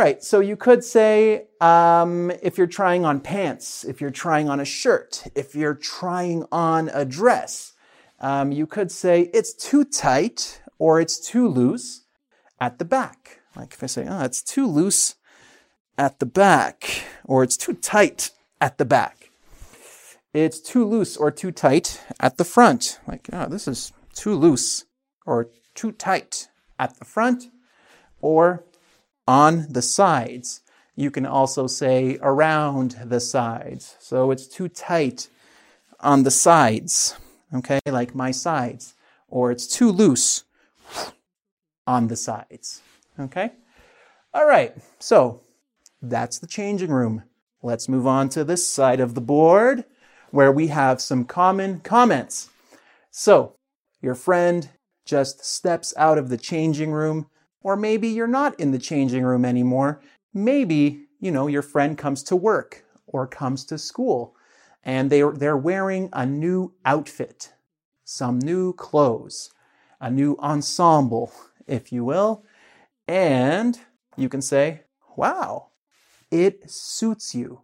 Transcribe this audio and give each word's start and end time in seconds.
right, 0.00 0.24
so 0.24 0.40
you 0.40 0.56
could 0.56 0.82
say 0.82 1.46
um, 1.60 2.32
if 2.42 2.56
you're 2.56 2.66
trying 2.66 3.04
on 3.04 3.20
pants, 3.20 3.84
if 3.84 4.00
you're 4.00 4.10
trying 4.10 4.48
on 4.48 4.58
a 4.58 4.64
shirt, 4.64 5.24
if 5.34 5.54
you're 5.54 5.74
trying 5.74 6.46
on 6.50 6.90
a 6.94 7.04
dress, 7.04 7.74
um, 8.20 8.50
you 8.50 8.66
could 8.66 8.90
say 8.90 9.30
it's 9.34 9.52
too 9.52 9.84
tight 9.84 10.62
or 10.78 11.00
it's 11.00 11.20
too 11.20 11.46
loose 11.46 12.06
at 12.58 12.78
the 12.78 12.84
back. 12.84 13.40
Like 13.54 13.74
if 13.74 13.82
I 13.82 13.86
say, 13.86 14.06
oh, 14.08 14.24
it's 14.24 14.42
too 14.42 14.66
loose 14.66 15.16
at 15.98 16.18
the 16.18 16.26
back, 16.26 17.04
or 17.24 17.42
it's 17.42 17.58
too 17.58 17.74
tight 17.74 18.30
at 18.58 18.78
the 18.78 18.86
back. 18.86 19.30
It's 20.32 20.60
too 20.60 20.86
loose 20.86 21.14
or 21.14 21.30
too 21.30 21.52
tight 21.52 22.00
at 22.18 22.38
the 22.38 22.44
front. 22.44 23.00
Like, 23.06 23.28
oh, 23.32 23.48
this 23.50 23.68
is 23.68 23.92
too 24.14 24.34
loose 24.34 24.86
or 25.26 25.50
too 25.74 25.92
tight 25.92 26.48
at 26.78 26.98
the 26.98 27.04
front 27.04 27.50
or 28.22 28.64
on 29.30 29.64
the 29.70 29.80
sides. 29.80 30.60
You 30.96 31.08
can 31.12 31.24
also 31.24 31.68
say 31.68 32.18
around 32.20 32.98
the 33.04 33.20
sides. 33.20 33.94
So 34.00 34.32
it's 34.32 34.48
too 34.48 34.68
tight 34.68 35.28
on 36.00 36.24
the 36.24 36.32
sides, 36.32 37.14
okay, 37.54 37.78
like 37.86 38.12
my 38.12 38.32
sides, 38.32 38.94
or 39.28 39.52
it's 39.52 39.68
too 39.68 39.92
loose 39.92 40.42
on 41.86 42.08
the 42.08 42.16
sides, 42.16 42.82
okay? 43.20 43.52
All 44.34 44.48
right, 44.48 44.74
so 44.98 45.42
that's 46.02 46.40
the 46.40 46.48
changing 46.48 46.90
room. 46.90 47.22
Let's 47.62 47.88
move 47.88 48.08
on 48.08 48.30
to 48.30 48.42
this 48.42 48.66
side 48.66 48.98
of 48.98 49.14
the 49.14 49.20
board 49.20 49.84
where 50.32 50.50
we 50.50 50.66
have 50.68 51.00
some 51.00 51.24
common 51.24 51.80
comments. 51.80 52.50
So, 53.12 53.54
your 54.02 54.16
friend 54.16 54.70
just 55.04 55.44
steps 55.44 55.94
out 55.96 56.18
of 56.18 56.30
the 56.30 56.38
changing 56.38 56.90
room, 56.90 57.28
or 57.62 57.76
maybe 57.76 58.08
you're 58.08 58.26
not 58.26 58.58
in 58.58 58.70
the 58.70 58.78
changing 58.78 59.22
room 59.22 59.44
anymore. 59.44 60.00
Maybe, 60.32 61.06
you 61.20 61.30
know, 61.30 61.46
your 61.46 61.62
friend 61.62 61.96
comes 61.96 62.22
to 62.24 62.36
work 62.36 62.84
or 63.06 63.26
comes 63.26 63.64
to 63.66 63.78
school 63.78 64.36
and 64.82 65.10
they, 65.10 65.22
they're 65.22 65.56
wearing 65.56 66.08
a 66.12 66.24
new 66.24 66.72
outfit, 66.84 67.52
some 68.04 68.38
new 68.38 68.72
clothes, 68.72 69.50
a 70.00 70.10
new 70.10 70.36
ensemble, 70.38 71.32
if 71.66 71.92
you 71.92 72.04
will. 72.04 72.44
And 73.06 73.78
you 74.16 74.28
can 74.28 74.40
say, 74.40 74.82
wow, 75.16 75.68
it 76.30 76.70
suits 76.70 77.34
you. 77.34 77.62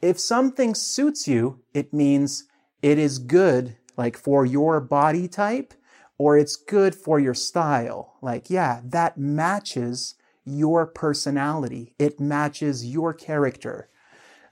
If 0.00 0.18
something 0.18 0.74
suits 0.74 1.26
you, 1.26 1.60
it 1.72 1.92
means 1.92 2.44
it 2.82 2.98
is 2.98 3.18
good, 3.18 3.76
like 3.96 4.16
for 4.16 4.44
your 4.44 4.80
body 4.80 5.28
type, 5.28 5.74
or 6.22 6.38
it's 6.38 6.54
good 6.54 6.94
for 6.94 7.18
your 7.18 7.34
style. 7.34 8.14
Like, 8.22 8.48
yeah, 8.48 8.80
that 8.84 9.18
matches 9.18 10.14
your 10.44 10.86
personality. 10.86 11.94
It 11.98 12.20
matches 12.20 12.86
your 12.86 13.12
character. 13.12 13.88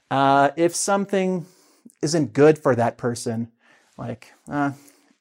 Uh, 0.09 0.49
if 0.57 0.75
something 0.75 1.45
isn't 2.01 2.33
good 2.33 2.59
for 2.59 2.75
that 2.75 2.97
person, 2.97 3.53
like, 3.97 4.33
uh, 4.49 4.73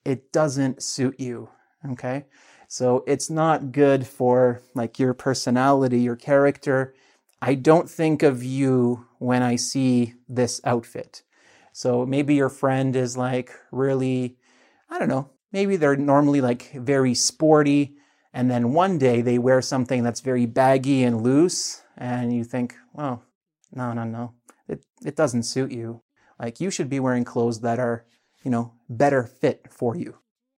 it 0.05 0.33
doesn't 0.33 0.83
suit 0.83 1.21
you. 1.21 1.51
Okay. 1.93 2.25
So 2.67 3.05
it's 3.07 3.31
not 3.31 3.71
good 3.71 4.05
for 4.05 4.61
like 4.75 4.99
your 4.99 5.15
personality, 5.15 6.01
your 6.01 6.17
character. 6.17 6.95
I 7.41 7.55
don't 7.55 7.89
think 7.89 8.25
of 8.25 8.43
you 8.43 9.07
when 9.19 9.45
I 9.45 9.55
see 9.55 10.15
this 10.29 10.61
outfit. 10.65 11.23
So 11.73 12.05
maybe 12.05 12.35
your 12.35 12.49
friend 12.49 12.97
is 12.97 13.17
like 13.17 13.53
really, 13.71 14.37
I 14.89 14.99
don't 14.99 15.09
know, 15.09 15.31
maybe 15.53 15.77
they're 15.77 15.97
normally 15.97 16.41
like 16.41 16.73
very 16.75 17.15
sporty. 17.15 17.97
And 18.33 18.51
then 18.51 18.73
one 18.73 18.99
day 18.99 19.23
they 19.23 19.39
wear 19.39 19.61
something 19.61 20.03
that's 20.03 20.21
very 20.21 20.47
baggy 20.47 21.03
and 21.03 21.23
loose. 21.23 21.83
And 21.97 22.35
you 22.35 22.45
think, 22.45 22.75
well, 22.93 23.25
no, 23.73 23.93
no, 23.93 24.05
no, 24.05 24.35
it, 24.69 24.85
it 25.05 25.17
doesn't 25.17 25.43
suit 25.45 25.73
you. 25.73 26.03
Like 26.39 26.61
you 26.61 26.71
should 26.71 26.89
be 26.89 27.01
wearing 27.01 27.25
clothes 27.25 27.61
that 27.61 27.79
are, 27.79 28.07
you 28.43 28.51
know, 28.51 28.73
better 28.89 29.25
fit 29.25 29.67
for 29.71 29.97
you. 29.97 30.17